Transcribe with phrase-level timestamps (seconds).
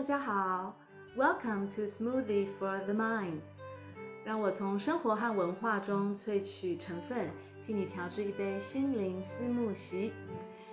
[0.00, 0.74] 大家好
[1.14, 3.40] ，Welcome to Smoothie for the Mind。
[4.24, 7.28] 让我从生活和文化中萃取成分，
[7.62, 10.14] 替你调制一杯心灵思慕席。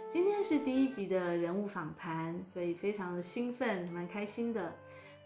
[0.07, 4.73] 今天是第一集的人物访谈，所以非常的兴奋，蛮开心的。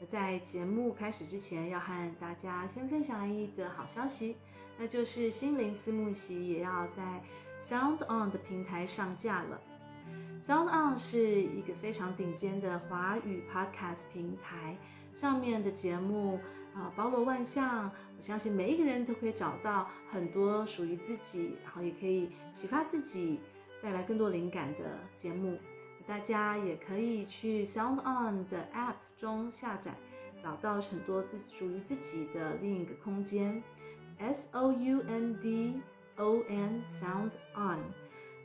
[0.07, 4.35] 在节目开始之前，要和大家先分享一则好消息，
[4.79, 7.21] 那就是心灵思慕席也要在
[7.61, 9.61] Sound On 的平台上架了。
[10.41, 14.75] Sound On 是一个非常顶尖的华语 Podcast 平台，
[15.13, 16.39] 上面的节目
[16.73, 23.39] 啊包罗万象，我相信每一个人都可以找到很多属于自己，然后也可以启发自己，
[23.83, 25.59] 带来更多灵感的节目。
[26.07, 29.93] 大家也可以去 Sound On 的 App 中下载，
[30.41, 33.61] 找到很多自属于自己的另一个空间。
[34.17, 35.79] S O U N D
[36.15, 38.00] O N Sound On。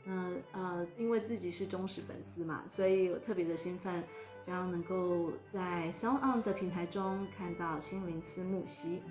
[0.09, 4.01] 那呃，因为自己是忠实粉丝嘛，所以我特别的兴奋，
[4.41, 9.01] 将能够在 Sound On 的平台中看到心灵思慕西。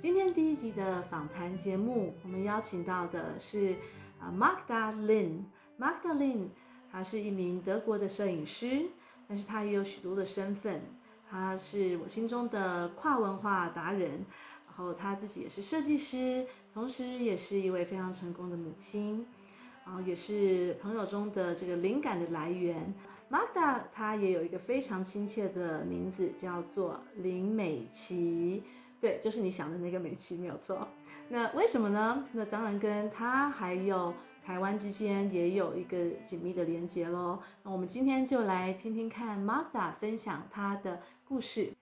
[0.00, 3.76] 今天第一集的访谈节目，我们邀请到的是
[4.18, 6.32] 啊 m a g d a l i n m a g d a l i
[6.32, 6.50] n
[6.90, 8.88] 他是一名德国的摄影师，
[9.28, 10.82] 但是他也有许多的身份。
[11.30, 14.10] 他是我心中的跨文化达人，
[14.66, 19.24] 然后他自己也是设计师，同时也是一位非常成功的母亲。
[19.84, 22.94] 然后也是朋友中的这个灵感的来源。
[23.30, 28.62] Magda 她也有一个非常亲切的名字，叫做林美琪。
[29.00, 30.86] 对，就是你想的那个美琪，没有错。
[31.28, 32.26] 那为什么呢？
[32.32, 34.12] 那当然跟她还有
[34.44, 37.38] 台湾之间也有一个紧密的连接喽。
[37.62, 41.72] 那我们今天就来听听看 Magda 分享她的故事。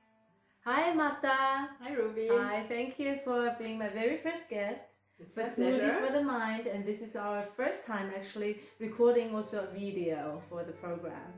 [0.64, 1.68] Hi Magda.
[1.80, 2.28] Hi Ruby.
[2.28, 4.97] Hi, thank you for being my very first guest.
[5.20, 9.66] It's for Smoothie for the Mind, and this is our first time actually recording also
[9.68, 11.32] a video for the program.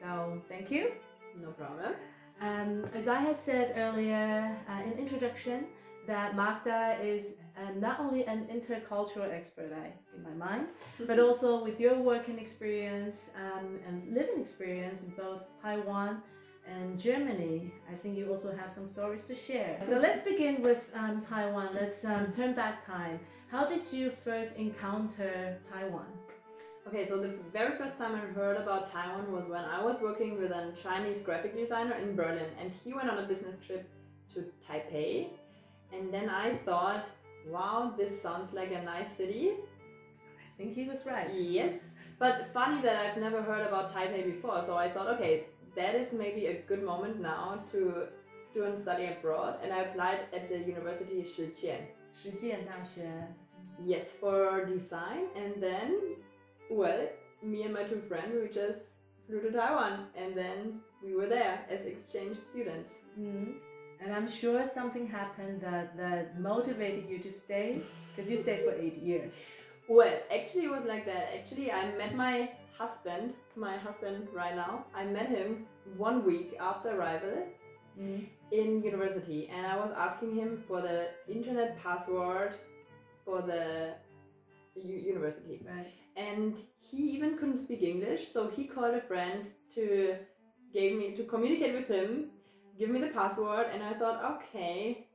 [0.00, 0.92] So thank you.
[1.40, 1.94] No problem.
[2.40, 5.66] Um, as I had said earlier uh, in introduction,
[6.06, 10.68] that Magda is um, not only an intercultural expert, I, in my mind,
[11.06, 16.22] but also with your working experience um, and living experience in both Taiwan
[16.66, 19.78] and Germany, I think you also have some stories to share.
[19.86, 21.70] So let's begin with um, Taiwan.
[21.74, 23.20] Let's um, turn back time.
[23.50, 26.06] How did you first encounter Taiwan?
[26.86, 30.38] Okay, so the very first time I heard about Taiwan was when I was working
[30.40, 33.88] with a Chinese graphic designer in Berlin, and he went on a business trip
[34.34, 35.28] to Taipei.
[35.92, 37.04] And then I thought,
[37.48, 39.52] wow, this sounds like a nice city.
[39.52, 41.30] I think he was right.
[41.34, 41.74] Yes,
[42.18, 45.44] but funny that I've never heard about Taipei before, so I thought, okay,
[45.76, 48.06] that is maybe a good moment now to
[48.54, 49.58] do and study abroad.
[49.62, 51.82] And I applied at the University of Shijian.
[52.16, 52.66] Shijian
[53.84, 55.24] Yes, for design.
[55.36, 56.16] And then,
[56.70, 57.08] well,
[57.42, 58.84] me and my two friends, we just
[59.26, 62.90] flew to Taiwan, and then we were there as exchange students.
[63.18, 63.74] Mm -hmm.
[64.00, 68.74] And I'm sure something happened that, that motivated you to stay because you stayed for
[68.84, 69.34] eight years.
[69.88, 71.24] Well, actually, it was like that.
[71.38, 74.84] Actually, I met my husband, my husband right now.
[74.94, 77.46] I met him one week after arrival
[77.98, 78.26] Mm.
[78.50, 82.54] in university, and I was asking him for the internet password
[83.24, 83.94] for the
[84.74, 85.60] university.
[85.64, 85.92] Right.
[86.16, 89.42] and he even couldn't speak English, so he called a friend
[89.74, 90.16] to
[90.72, 92.30] gave me to communicate with him,
[92.78, 95.06] give me the password, and I thought, okay,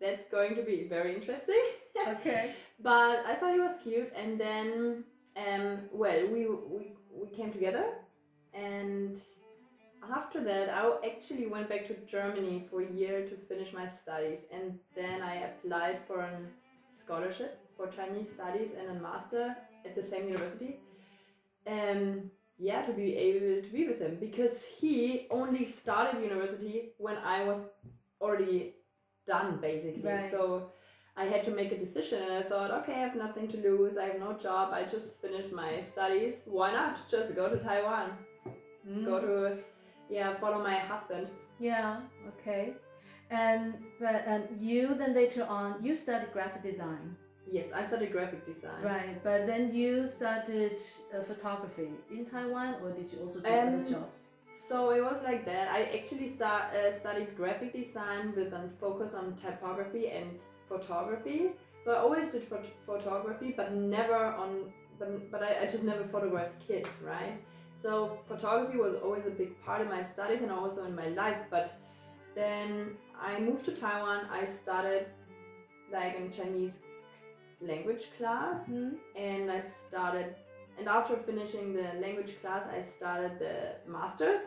[0.00, 1.64] that's going to be very interesting.
[2.14, 2.54] Okay.
[2.78, 5.02] but I thought he was cute, and then
[5.36, 7.86] um, well, we we we came together,
[8.54, 9.16] and
[10.12, 14.46] after that, I actually went back to Germany for a year to finish my studies,
[14.52, 16.40] and then I applied for a
[16.98, 20.80] scholarship for Chinese studies and a master at the same university.
[21.66, 27.16] Um, yeah, to be able to be with him because he only started university when
[27.18, 27.60] I was
[28.20, 28.74] already
[29.26, 30.02] done, basically.
[30.02, 30.30] Right.
[30.30, 30.72] So
[31.22, 33.94] I had to make a decision, and I thought, okay, I have nothing to lose.
[33.98, 34.72] I have no job.
[34.72, 36.34] I just finished my studies.
[36.46, 38.10] Why not just go to Taiwan?
[38.88, 39.04] Mm.
[39.04, 39.58] Go to,
[40.16, 41.26] yeah, follow my husband.
[41.58, 42.00] Yeah.
[42.32, 42.74] Okay.
[43.30, 47.16] And but um, you then later on you studied graphic design,
[47.50, 48.80] Yes, I studied graphic design.
[48.82, 49.22] right?
[49.24, 50.76] But then you started
[51.14, 54.18] uh, photography in Taiwan, or did you also do other Um, jobs?
[54.66, 55.64] So it was like that.
[55.78, 60.28] I actually start, uh, studied graphic design with a focus on typography and
[60.68, 61.50] photography.
[61.84, 66.04] So I always did phot- photography, but never on, but, but I, I just never
[66.04, 67.40] photographed kids, right?
[67.82, 71.38] So photography was always a big part of my studies and also in my life.
[71.50, 71.72] But
[72.34, 74.26] then I moved to Taiwan.
[74.30, 75.06] I started
[75.92, 76.80] like in Chinese
[77.60, 78.90] language class Hmm?
[79.16, 80.34] and I started
[80.78, 83.54] and after finishing the language class I started the
[83.90, 84.42] masters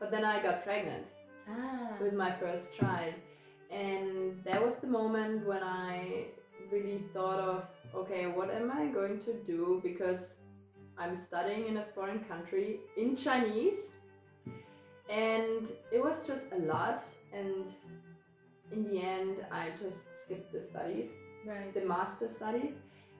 [0.00, 1.06] but then I got pregnant
[1.48, 1.92] Ah.
[2.00, 3.14] with my first child.
[3.70, 6.26] And that was the moment when I
[6.70, 7.64] really thought of
[7.94, 9.80] okay, what am I going to do?
[9.82, 10.34] Because
[10.98, 13.90] I'm studying in a foreign country in Chinese.
[15.08, 17.02] And it was just a lot.
[17.32, 17.66] And
[18.70, 21.06] in the end, I just skipped the studies,
[21.44, 21.72] Right.
[21.74, 22.74] the master studies.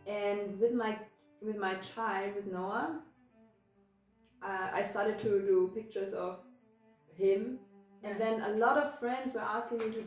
[0.06, 0.99] And with my
[1.43, 3.00] with my child, with Noah,
[4.43, 6.38] uh, I started to do pictures of
[7.17, 7.58] him
[8.05, 10.05] and then a lot of friends were asking me to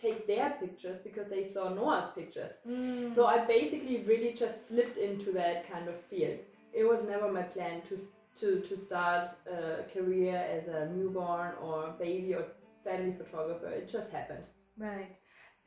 [0.00, 2.52] take their pictures because they saw Noah's pictures.
[2.66, 3.14] Mm.
[3.14, 6.38] So I basically really just slipped into that kind of field.
[6.72, 7.98] It was never my plan to
[8.40, 12.44] to to start a career as a newborn or baby or
[12.84, 13.68] family photographer.
[13.68, 14.44] It just happened.
[14.76, 15.10] Right.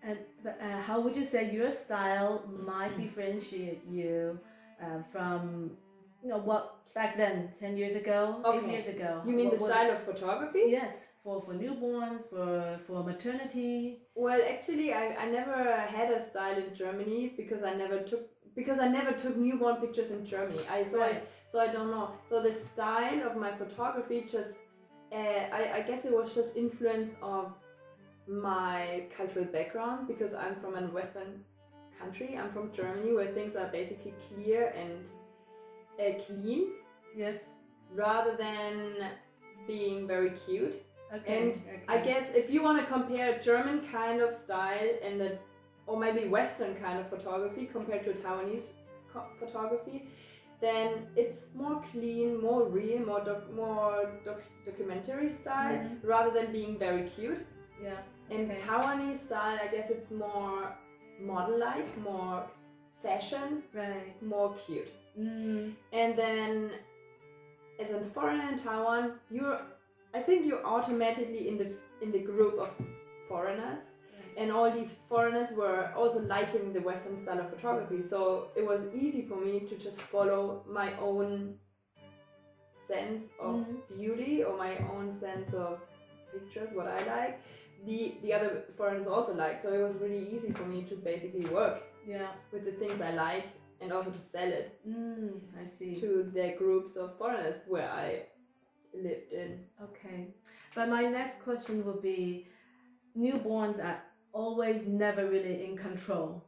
[0.04, 4.40] And but, uh, how would you say your style might differentiate you
[4.84, 5.72] uh, from,
[6.24, 9.22] you know, what back then, 10 years ago, 8 years ago?
[9.26, 10.64] You mean the was- style of photography?
[10.68, 14.00] Yes, for, for newborn, for, for maternity.
[14.16, 18.80] Well, actually, I, I never had a style in Germany because I never took because
[18.80, 20.64] I never took newborn pictures in Germany.
[20.70, 22.12] I so I so I don't know.
[22.30, 24.56] So the style of my photography just
[25.14, 25.16] uh,
[25.60, 27.54] I I guess it was just influence of
[28.28, 31.44] my cultural background because I'm from a Western
[31.98, 32.38] country.
[32.38, 35.06] I'm from Germany where things are basically clear and
[36.00, 36.72] uh, clean
[37.16, 37.46] Yes.
[37.94, 39.10] rather than
[39.68, 40.76] being very cute.
[41.16, 41.42] Okay.
[41.42, 41.82] And okay.
[41.88, 45.38] I guess if you want to compare German kind of style and a,
[45.88, 48.68] or maybe Western kind of photography compared to Taiwanese
[49.40, 50.08] photography,
[50.62, 56.00] then it's more clean, more real, more doc, more doc, documentary style Mhm.
[56.04, 57.46] rather than being very cute.
[57.84, 57.98] Yeah.
[58.30, 58.62] And Okay.
[58.62, 60.74] Taiwanese style, I guess it's more
[61.20, 62.46] model-like, more
[63.04, 64.14] fashion, Right.
[64.22, 64.92] more cute.
[65.20, 65.76] Mm.
[65.92, 66.72] And then,
[67.80, 69.60] as a foreigner in Taiwan, you're,
[70.14, 71.72] I think you're automatically in the
[72.02, 72.70] in the group of
[73.28, 73.80] foreigners,
[74.38, 78.02] and all these foreigners were also liking the Western style of photography.
[78.02, 81.58] So it was easy for me to just follow my own
[82.88, 83.98] sense of Mhm.
[83.98, 85.80] beauty or my own sense of
[86.32, 87.40] pictures, what I like.
[87.86, 91.46] The the other foreigners also liked, so it was really easy for me to basically
[91.46, 92.32] work Yeah.
[92.52, 93.46] with the things I like
[93.82, 95.40] and also to sell it Mm.
[95.62, 95.96] I see.
[96.02, 98.28] to the groups of foreigners where I
[98.94, 99.60] lived in.
[99.82, 100.28] Okay.
[100.76, 102.48] But my next question would be
[103.18, 104.02] newborns are
[104.34, 106.44] always never really in control,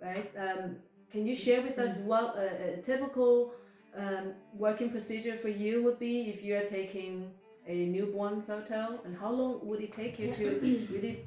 [0.00, 0.30] right?
[0.36, 0.76] Um,
[1.10, 3.54] can you share with us what a, a typical
[3.96, 7.30] um, working procedure for you would be if you're taking
[7.66, 9.00] a newborn photo?
[9.04, 11.26] And how long would it take you to really?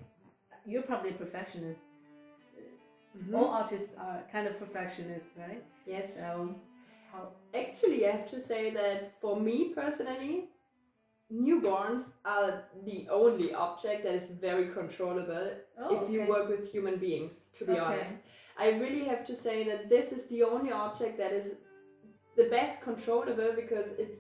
[0.66, 1.80] You're probably a perfectionist.
[3.34, 5.64] All artists are kind of perfectionists, right?
[5.86, 6.16] Yes.
[6.16, 6.56] So,
[7.12, 7.30] how?
[7.54, 10.50] Actually, I have to say that for me personally,
[11.34, 15.50] newborns are the only object that is very controllable
[15.80, 16.30] Oh, if you okay.
[16.30, 17.82] work with human beings, to be Okay.
[17.82, 18.16] honest.
[18.58, 21.56] I really have to say that this is the only object that is
[22.38, 24.20] the best controllable because it's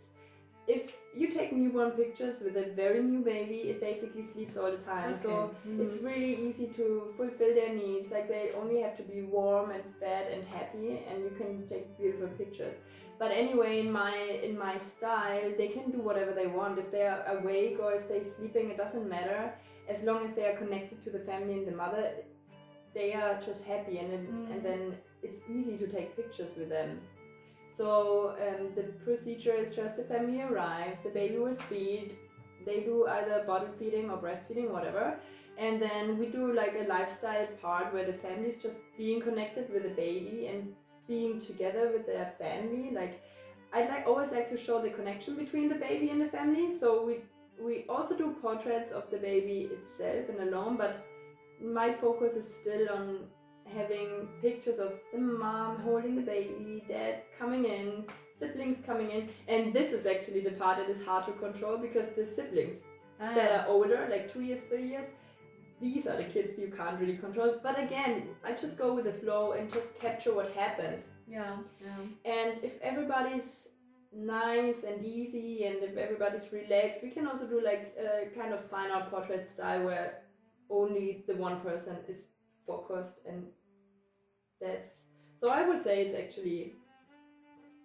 [0.68, 4.84] if you take newborn pictures with a very new baby, it basically sleeps all the
[4.94, 5.16] time.
[5.18, 5.84] So Okay.
[5.84, 6.86] it's really easy to
[7.18, 8.12] fulfill their needs.
[8.12, 11.86] Like they only have to be warm and fed and happy, and you can take
[11.98, 12.76] beautiful pictures.
[13.18, 14.16] But anyway, in my
[14.48, 16.78] in my style, they can do whatever they want.
[16.80, 19.54] If they are awake or if they're sleeping, it doesn't matter.
[19.88, 22.04] As long as they are connected to the family and the mother,
[22.94, 24.52] they are just happy, and then, Mm.
[24.52, 24.82] and then
[25.24, 26.90] it's easy to take pictures with them.
[27.76, 32.16] So um, the procedure is just the family arrives, the baby will feed,
[32.66, 35.20] they do either bottle feeding or breastfeeding, whatever.
[35.58, 39.72] And then we do like a lifestyle part where the family is just being connected
[39.74, 40.74] with the baby and
[41.08, 42.92] being together with their family.
[42.94, 43.22] Like
[43.74, 46.78] I'd like always like to show the connection between the baby and the family.
[46.78, 47.20] So we
[47.62, 50.98] we also do portraits of the baby itself and alone, but
[51.62, 53.20] my focus is still on
[53.74, 58.06] having pictures of the mom holding the baby, dad coming in,
[58.38, 62.10] siblings coming in, and this is actually the part that is hard to control because
[62.10, 62.78] the siblings
[63.22, 65.06] Ah, that are older, like two years, three years,
[65.82, 67.60] these are the kids you can't really control.
[67.64, 71.04] But again, I just go with the flow and just capture what happens.
[71.28, 72.34] yeah, yeah.
[72.36, 73.68] And if everybody's
[74.14, 78.70] nice and easy, and if everybody's relaxed, we can also do like a kind of
[78.70, 80.22] fine art portrait style where
[80.70, 82.18] only the one person is
[82.68, 83.46] focused, and
[84.62, 84.90] that's
[85.40, 85.50] so.
[85.50, 86.74] I would say it's actually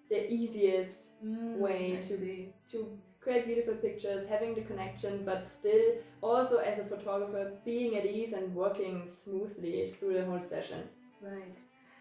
[0.09, 2.55] the easiest Mm, way I to- see.
[2.73, 8.07] to create beautiful pictures, having the connection, but still also as a photographer being at
[8.07, 10.89] ease and working smoothly through the whole session.
[11.21, 11.59] Right.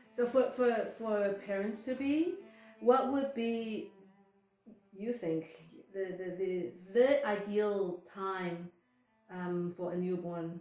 [0.09, 2.35] So for for for parents to be,
[2.79, 3.91] what would be
[4.93, 5.45] you think
[5.93, 8.71] the the the, the ideal time
[9.29, 10.59] um, for a newborn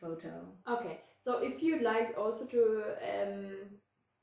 [0.00, 0.32] photo?
[0.68, 2.60] Okay, so if you'd like also to
[3.12, 3.56] um,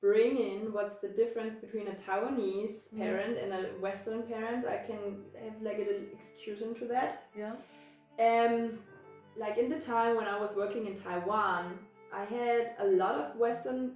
[0.02, 2.98] bring in what's the difference between a Taiwanese Mm.
[2.98, 5.02] parent and a Western parent, I can
[5.44, 7.12] have like a little excursion to that.
[7.36, 7.56] Yeah.
[8.20, 8.80] Um,
[9.36, 11.80] like in the time when I was working in Taiwan,
[12.14, 13.94] I had a lot of Western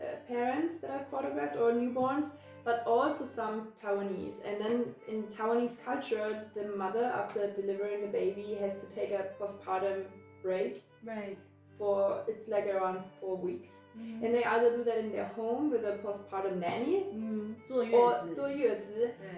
[0.00, 2.30] uh, parents that I photographed or newborns,
[2.64, 4.36] but also some Taiwanese.
[4.46, 9.26] And then in Taiwanese culture, the mother, after delivering the baby, has to take a
[9.38, 10.04] postpartum
[10.42, 11.38] break Right
[11.78, 14.24] for it's like around four weeks, mm.
[14.24, 17.54] and they either do that in their home with a postpartum nanny, mm.
[17.92, 18.12] or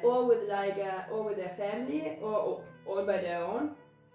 [0.02, 3.70] or with like a, or with their family or, all by their own,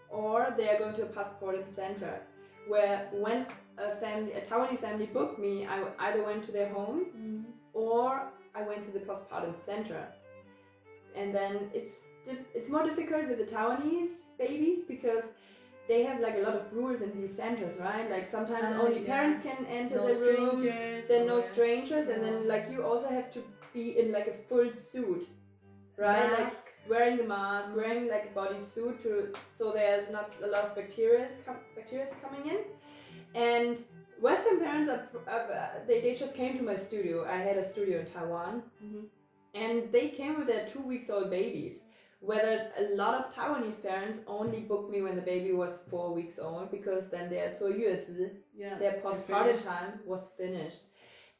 [0.09, 2.19] or they are going to a postpartum center,
[2.67, 3.45] where when
[3.77, 7.43] a family a Taiwanese family booked me, I either went to their home mm.
[7.73, 8.23] or
[8.55, 10.07] I went to the postpartum center,
[11.15, 11.93] and then it's
[12.55, 15.25] it's more difficult with the Taiwanese babies because
[15.87, 19.01] they have like a lot of rules in these centers right like sometimes Ah, only
[19.01, 19.13] yeah.
[19.15, 21.07] parents can enter no the room strangers.
[21.07, 22.31] then no or- strangers and Yeah.
[22.31, 25.27] then like you also have to be in like a full suit
[25.97, 26.65] right like Mask.
[26.93, 27.75] wearing the mask Mhm.
[27.81, 29.11] wearing like a bodysuit to
[29.59, 32.59] so there's not a lot of bacteria com- bacteria coming in
[33.51, 33.79] and
[34.27, 35.03] western parents are,
[35.35, 39.03] uh, they, they just came to my studio i had a studio in taiwan Mhm.
[39.63, 41.75] and they came with their two weeks old babies
[42.20, 46.38] whether a lot of taiwanese parents only booked me when the baby was four weeks
[46.38, 48.78] old because then their 坐月子 Yeah.
[48.78, 49.64] their they're postpartum finished.
[49.64, 50.82] time was finished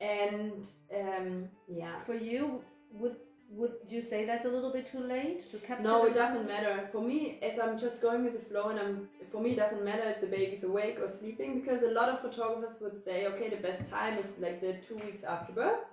[0.00, 0.64] and
[0.94, 3.16] um, yeah For you, would
[3.52, 5.82] would you say that's a little bit too late to capture?
[5.82, 6.48] no the it doesn't balance?
[6.54, 9.56] matter for me as i'm just going with the flow and i'm for me it
[9.56, 13.26] doesn't matter if the baby's awake or sleeping because a lot of photographers would say
[13.26, 15.84] okay the best time is like the two weeks after birth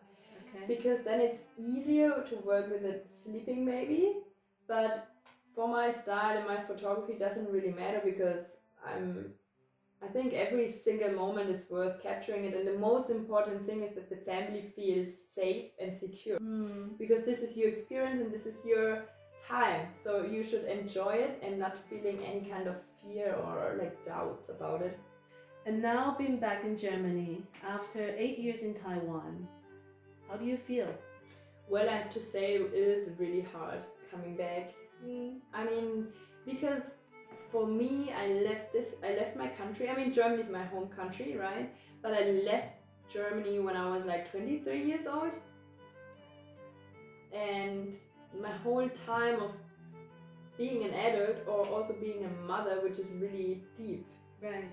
[0.43, 0.65] Okay.
[0.73, 4.03] because then it's easier to work with a sleeping baby
[4.68, 5.08] but
[5.54, 8.44] for my style and my photography it doesn't really matter because
[8.86, 9.32] i'm
[10.02, 12.54] i think every single moment is worth capturing it.
[12.54, 16.38] And the most important thing is that the family feels safe and secure.
[16.38, 16.98] Mm.
[16.98, 19.04] because this is your experience and this is your
[19.48, 19.86] time.
[20.02, 24.48] So you should enjoy it and not feeling any kind of fear or like doubts
[24.48, 24.98] about it.
[25.66, 27.42] And now being back in Germany
[27.76, 29.46] after eight years in Taiwan,
[30.28, 30.92] how do you feel?
[31.68, 34.74] well i have to say it is really hard coming back
[35.52, 36.08] I mean,
[36.46, 36.82] because
[37.50, 39.88] for me, I left this, I left my country.
[39.88, 41.72] I mean, Germany is my home country, right?
[42.02, 42.76] But I left
[43.12, 45.32] Germany when I was like 23 years old.
[47.32, 47.94] And
[48.40, 49.52] my whole time of
[50.56, 54.06] being an adult or also being a mother, which is really deep.
[54.42, 54.70] Right.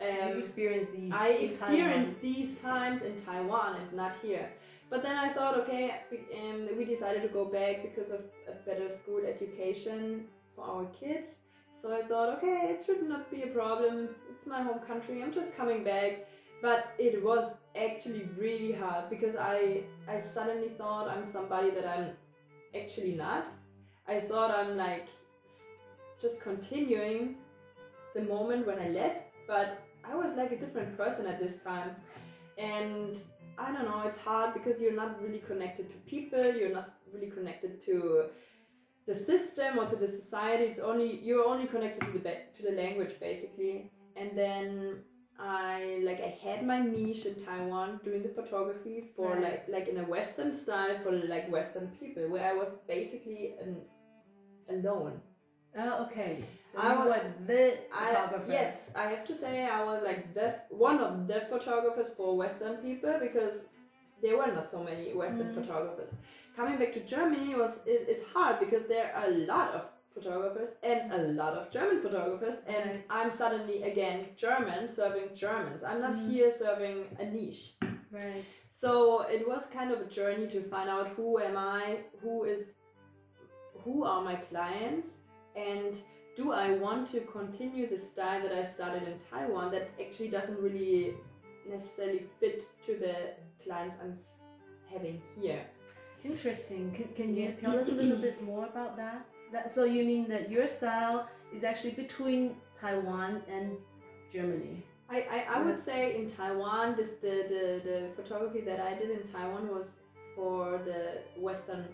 [0.00, 1.12] Um, you experienced these.
[1.12, 4.48] I experienced these times in Taiwan and not here.
[4.88, 6.00] But then I thought, okay,
[6.36, 11.26] um, we decided to go back because of a better school education for our kids.
[11.80, 14.10] So I thought, okay, it should not be a problem.
[14.30, 15.22] It's my home country.
[15.22, 16.26] I'm just coming back.
[16.62, 22.10] But it was actually really hard because I I suddenly thought I'm somebody that I'm
[22.78, 23.46] actually not.
[24.06, 25.08] I thought I'm like
[26.20, 27.36] just continuing
[28.14, 31.96] the moment when I left, but I was like a different person at this time.
[32.58, 33.16] And
[33.56, 37.30] I don't know, it's hard because you're not really connected to people, you're not really
[37.30, 38.24] connected to
[39.06, 40.64] the system or to the society.
[40.64, 43.90] It's only you're only connected to the to the language basically.
[44.16, 44.98] And then
[45.38, 49.42] I like I had my niche in Taiwan doing the photography for Right.
[49.46, 53.76] like like in a western style for like western people where I was basically an
[54.68, 55.20] alone.
[55.78, 56.44] Oh, okay.
[56.72, 58.50] So I you wa- were the I, photographer.
[58.52, 62.76] yes, I have to say I was like the one of the photographers for Western
[62.78, 63.56] people because
[64.22, 65.54] there were not so many Western Mm.
[65.54, 66.10] photographers.
[66.56, 69.82] Coming back to Germany was it, it's hard because there are a lot of
[70.14, 73.04] photographers and a lot of German photographers, and Right.
[73.10, 75.82] I'm suddenly again German serving Germans.
[75.84, 76.30] I'm not Mm.
[76.30, 77.74] here serving a niche.
[78.10, 78.44] Right.
[78.70, 82.74] So it was kind of a journey to find out who am I, who is,
[83.84, 85.10] who are my clients,
[85.54, 85.92] and
[86.36, 90.58] do I want to continue the style that I started in Taiwan that actually doesn't
[90.60, 91.14] really
[91.68, 93.14] necessarily fit to the
[93.62, 94.16] clients I'm
[94.92, 95.64] having here.
[96.24, 96.92] Interesting.
[96.92, 99.24] Can, can you tell us a little bit more about that?
[99.52, 99.70] that?
[99.70, 103.76] So you mean that your style is actually between Taiwan and
[104.32, 104.82] Germany?
[105.08, 109.10] I, I, I would say in Taiwan, this the, the, the photography that I did
[109.10, 109.94] in Taiwan was
[110.36, 111.84] for the Western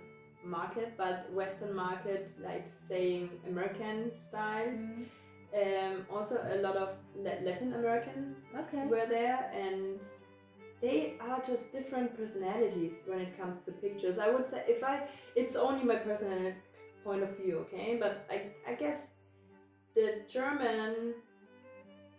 [0.44, 4.68] market, but Western market like saying American style.
[5.54, 8.86] Um, also a lot of Latin American Okay.
[8.86, 10.00] were there, and
[10.80, 14.18] they are just different personalities when it comes to pictures.
[14.18, 16.52] I would say if I, it's only my personal
[17.02, 17.96] point of view, okay?
[17.98, 19.06] But I, I guess
[19.94, 21.14] the German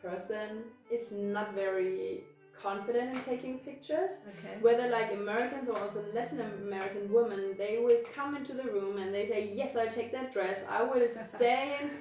[0.02, 2.24] person is not very
[2.62, 4.12] confident in taking pictures.
[4.40, 4.58] Okay.
[4.62, 9.14] Whether like Americans or also Latin American women, they will come into the room and
[9.14, 10.58] they say, "Yes, I'll take that dress.
[10.68, 11.92] I will stay in."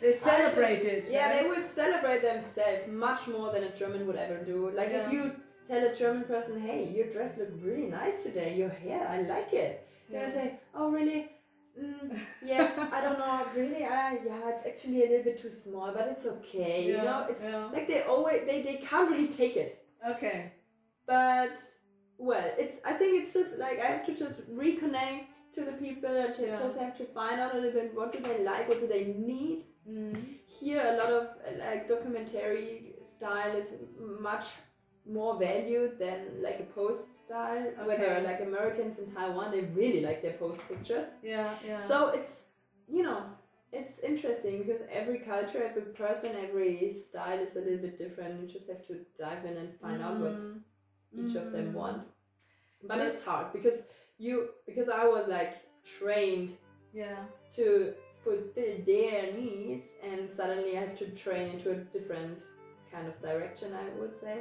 [0.00, 1.08] They celebrate it.
[1.10, 1.42] Yeah, right?
[1.42, 4.70] they will celebrate themselves much more than a German would ever do.
[4.70, 5.06] Like Yeah.
[5.06, 5.32] if you
[5.68, 8.54] tell a German person, "Hey, your dress looked really nice today.
[8.56, 11.30] Your hair, I like it," they'll say, "Oh, really?"
[11.78, 13.46] Mm, yes, I don't know.
[13.54, 16.86] Really, uh, yeah, it's actually a little bit too small, but it's okay.
[16.86, 17.68] You know, it's yeah.
[17.72, 19.70] like they always they, they can't really take it
[20.08, 20.52] Okay.
[21.06, 21.56] but
[22.18, 26.10] well it's i think it's just like i have to just reconnect to the people
[26.10, 26.56] I Yeah.
[26.56, 29.04] just have to find out a little bit what do they like what do they
[29.32, 30.16] need Mm.
[30.46, 31.28] here a lot of
[31.58, 33.68] like documentary style is
[34.28, 34.46] much
[35.06, 40.22] more valued than like a post style whether like americans in taiwan they really like
[40.22, 41.80] their post pictures Yeah, yeah.
[41.80, 42.44] so it's
[42.88, 43.22] you know
[43.72, 48.46] it's interesting because every culture every person every style is a little bit different you
[48.46, 50.62] just have to dive in and find out what Mm.
[51.30, 51.74] each of them Mm.
[51.74, 52.02] want
[52.88, 53.78] but So- it's hard because
[54.18, 55.52] you because i was like
[55.98, 56.50] trained
[56.92, 57.24] Yeah.
[57.56, 57.94] to
[58.24, 62.38] fulfill their needs and suddenly i have to train into a different
[62.92, 64.36] kind of direction i would say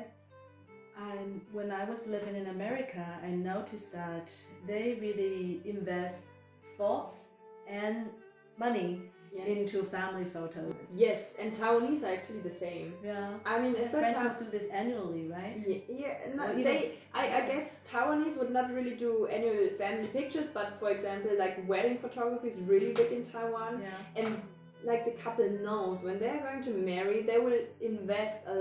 [0.97, 4.31] And when I was living in America, I noticed that
[4.67, 6.27] they really invest
[6.77, 7.29] thoughts
[7.67, 8.09] and
[8.57, 9.01] money
[9.35, 10.75] yes into family photos.
[10.95, 13.31] yes and taiwanese are actually the same Yeah.
[13.45, 15.55] i mean if Ta- would do this annually, right?
[15.67, 20.07] yeah, yeah no, even- they I, I guess taiwanese would not really do annual family
[20.07, 23.89] pictures but for example like wedding photography is really big in taiwan Yeah.
[24.19, 24.39] and
[24.85, 28.53] like the couple knows when they're going to marry they will invest a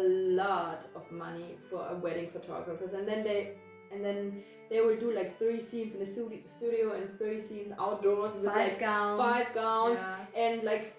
[0.43, 3.55] lot of money for a wedding photographers and then they
[3.93, 8.35] and then they will do like three scenes in the studio and three scenes outdoors
[8.35, 9.21] with Five like gowns.
[9.21, 10.43] five gowns Yeah.
[10.45, 10.95] and like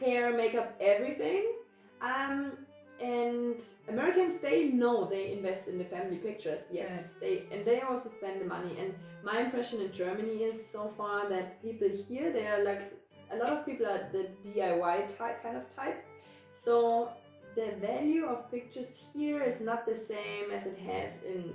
[0.00, 1.52] hair makeup everything
[2.00, 2.52] um
[3.00, 7.20] and americans they know they invest in the family pictures yes Right.
[7.20, 11.28] they and they also spend the money and my impression in germany is so far
[11.28, 12.82] that people here they are like
[13.32, 16.04] a lot of people are the diy type kind of type.
[16.52, 17.10] So
[17.54, 21.52] the value of pictures here is not the same as it has in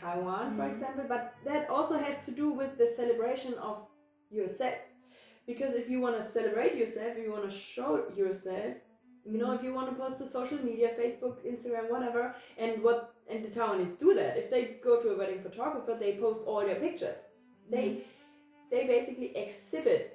[0.00, 0.70] taiwan for Mhm.
[0.72, 3.76] example but that also has to do with the celebration of
[4.30, 4.78] yourself.
[5.46, 8.74] Because if you want to celebrate yourself if you want to show yourself
[9.24, 13.14] you know if you want to post to social media facebook instagram whatever and what
[13.30, 16.60] and the taiwanese do that if they go to a wedding photographer they post all
[16.68, 17.18] their pictures.
[17.70, 18.04] They
[18.70, 20.11] they basically exhibit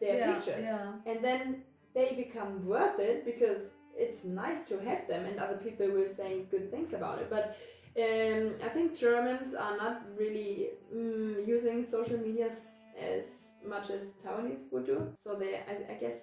[0.00, 0.92] their yeah, pictures Yeah.
[1.06, 1.62] and then
[1.94, 3.62] they become worth it because
[3.96, 7.44] it's nice to have them and other people will say good things about it but
[8.06, 13.24] um, i think germans are not really mm, using social media s- as
[13.74, 16.18] much as taiwanese would do so they i, I guess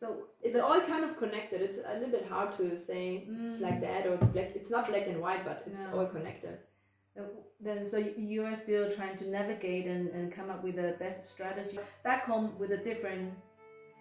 [0.00, 0.08] So
[0.46, 3.60] it's all kind of connected it's a little bit hard to say it's Mm.
[3.66, 5.98] like that or it's black it's not black and white but it's No.
[5.98, 6.56] all connected
[7.60, 11.28] Then, so you are still trying to navigate and, and come up with the best
[11.32, 13.32] strategy back home with a different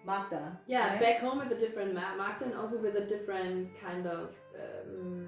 [0.06, 0.58] Magda.
[0.68, 1.00] yeah right?
[1.02, 4.30] back home with a different ma- market and also with a different kind of
[4.62, 5.28] um,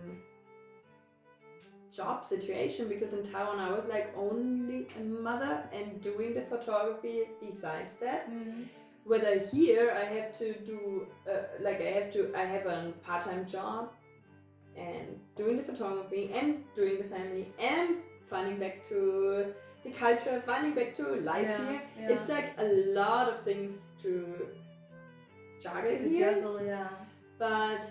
[1.95, 7.23] job situation because in taiwan i was like only a mother and doing the photography
[7.41, 8.67] besides that Mhm.
[9.05, 13.43] whether here i have to do uh, like i have to i have a part-time
[13.47, 13.91] job
[14.87, 17.97] and doing the photography and doing the family and
[18.31, 18.99] finding back to
[19.83, 22.09] the culture finding back to life Yeah, here yeah.
[22.13, 22.67] it's like a
[22.99, 23.71] lot of things
[24.03, 24.11] to
[25.61, 26.87] juggle to here juggle, yeah.
[27.37, 27.85] but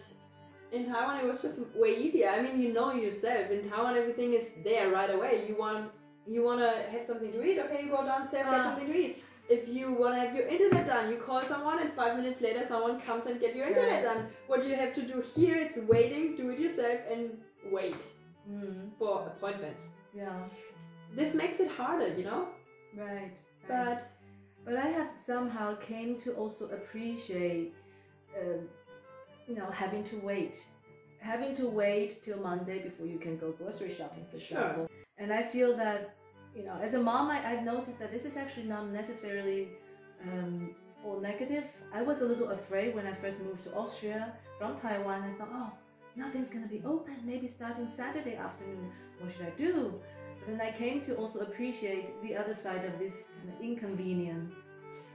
[0.73, 2.29] in Taiwan it was just way easier.
[2.29, 3.51] I mean, you know yourself.
[3.51, 5.45] In Taiwan, everything is there right away.
[5.49, 5.91] You want
[6.27, 7.59] you want to have something to eat.
[7.59, 8.65] Okay, you go downstairs, get Ah.
[8.69, 9.25] something to eat.
[9.49, 12.63] If you want to have your internet done, you call someone, and five minutes later,
[12.67, 14.15] someone comes and get your internet Right.
[14.15, 14.29] done.
[14.47, 18.03] What you have to do here is waiting, do it yourself, and wait
[18.49, 19.83] Mm, for appointments.
[20.15, 20.49] yeah.
[21.15, 22.49] This makes it harder, you know.
[22.95, 23.33] Right.
[23.69, 23.99] right.
[23.99, 24.03] But
[24.65, 27.73] But I have somehow came to also appreciate,
[28.39, 28.69] um,
[29.47, 30.59] you know, having to wait,
[31.21, 34.59] having to wait till Monday before you can go grocery shopping, for Sure.
[34.59, 34.91] example.
[35.17, 36.01] And I feel that,
[36.59, 39.69] you know, as a mom, I, I've noticed that this is actually not necessarily
[40.25, 41.65] um, all negative.
[41.95, 45.23] I was a little afraid when I first moved to Austria from Taiwan.
[45.23, 45.71] I thought, oh,
[46.17, 47.17] nothing's gonna be open.
[47.25, 48.91] Maybe starting Saturday afternoon.
[49.21, 49.95] What should I do?
[50.41, 54.55] But then I came to also appreciate the other side of this kind of inconvenience.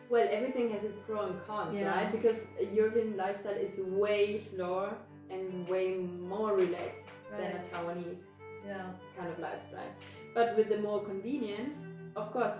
[0.09, 1.89] well, everything has its pros and cons, Yeah.
[1.95, 2.11] right?
[2.11, 4.89] Because a European lifestyle is way slower
[5.31, 5.85] and way
[6.33, 8.21] more relaxed than a Taiwanese
[8.65, 8.85] Yeah.
[9.17, 9.91] kind of lifestyle.
[10.33, 11.75] But with the more convenience,
[12.15, 12.53] of course,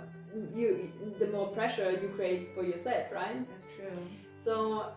[0.54, 3.48] you the more pressure you create for yourself, right?
[3.50, 3.98] That's true.
[4.38, 4.92] So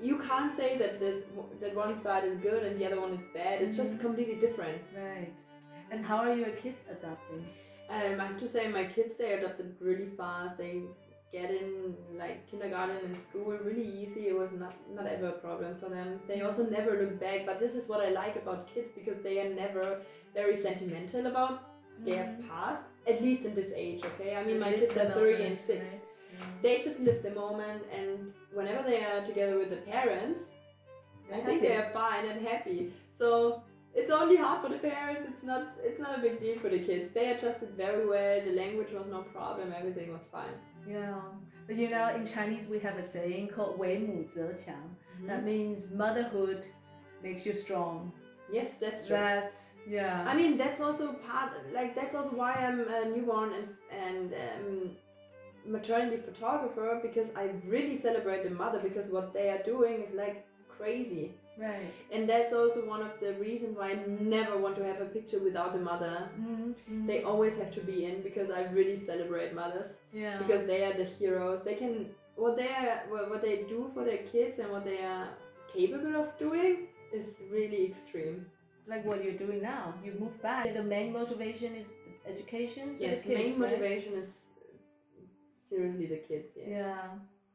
[0.00, 1.22] you can't say that the,
[1.60, 3.62] that one side is good and the other one is bad.
[3.62, 4.00] It's just Mhm.
[4.00, 4.80] completely different.
[4.96, 5.32] Right.
[5.90, 7.46] And how are your kids adapting?
[7.90, 10.56] Um, I have to say, my kids they adapted really fast.
[10.58, 10.82] They
[11.32, 14.28] get in like kindergarten and school really easy.
[14.28, 16.20] It was not not ever a problem for them.
[16.28, 17.44] They also never look back.
[17.46, 20.00] But this is what I like about kids because they are never
[20.34, 21.62] very sentimental about
[22.04, 22.48] their Mhm.
[22.48, 22.84] past.
[23.06, 24.34] At least in this age, okay.
[24.36, 25.82] I mean, my kids are three and six.
[25.84, 26.00] right?
[26.32, 26.46] Yeah.
[26.62, 30.40] They just live the moment, and whenever they are together with the parents,
[31.32, 32.92] I think they are fine and happy.
[33.10, 33.62] So
[33.94, 35.28] it's only hard for the parents.
[35.32, 37.12] It's not it's not a big deal for the kids.
[37.12, 38.40] They adjusted very well.
[38.44, 39.74] The language was no problem.
[39.76, 40.56] Everything was fine.
[40.88, 41.20] Yeah,
[41.66, 45.26] but you know, in Chinese we have a saying called "wei mu zhe qiang." Mm-hmm.
[45.28, 46.66] That means motherhood
[47.22, 48.12] makes you strong.
[48.52, 49.16] Yes, that's true.
[49.16, 49.54] That
[49.88, 50.24] yeah.
[50.26, 51.52] I mean, that's also part.
[51.72, 53.68] Like that's also why I'm a newborn and
[54.06, 54.90] and um,
[55.66, 60.46] maternity photographer because I really celebrate the mother because what they are doing is like
[60.68, 61.92] crazy right.
[62.12, 65.38] And that's also one of the reasons why I never want to have a picture
[65.38, 66.28] without the mother.
[66.40, 67.06] Mm-hmm.
[67.06, 70.38] They always have to be in because I really celebrate mothers yeah.
[70.38, 71.62] because they are the heroes.
[71.64, 74.98] They can what they are what what they do for their kids and what they
[74.98, 75.28] are
[75.72, 78.46] capable of doing is really extreme.
[78.86, 80.72] like what you're doing now, you move back.
[80.72, 81.88] The main motivation is
[82.26, 82.96] education.
[82.98, 83.70] Yes, the kids, main right?
[83.70, 84.28] motivation is
[85.68, 86.48] seriously the kids.
[86.56, 86.68] Yes.
[86.68, 87.08] Yeah.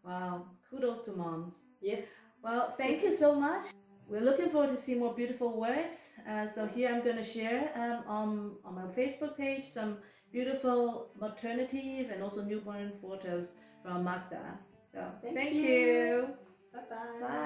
[0.03, 0.45] Wow.
[0.69, 1.53] Kudos to moms.
[1.81, 2.03] Yes.
[2.43, 3.65] Well, thank you so much.
[4.09, 6.13] We're looking forward to see more beautiful works.
[6.27, 8.27] Uh, so here I'm going to share um, on
[8.65, 9.97] on my Facebook page some
[10.31, 14.57] beautiful maternity and also newborn photos from Magda.
[14.91, 15.61] So Thank thank, you.
[15.61, 16.27] you.
[16.73, 17.27] Bye bye.
[17.27, 17.38] Bye.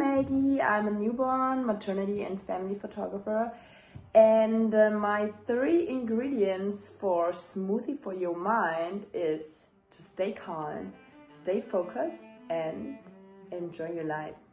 [0.00, 0.62] Maggie.
[0.62, 3.52] I'm a newborn maternity and family photographer.
[4.14, 9.42] And uh, my three ingredients for smoothie for your mind is
[9.94, 10.94] to stay calm,
[11.42, 12.96] stay focused, and
[13.52, 14.49] enjoy your life.